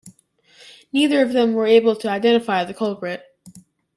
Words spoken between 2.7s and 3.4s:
culprit.